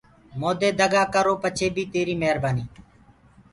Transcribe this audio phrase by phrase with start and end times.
[0.39, 2.69] مودي دگآ ڪررو پڇي بيٚ تيريٚ مهربآنيٚ